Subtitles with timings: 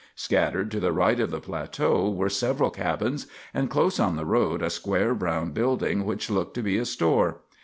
[0.15, 4.63] Scattered to the right of the plateau were several cabins, and close on the road
[4.63, 7.41] a square brown building which looked to be a store.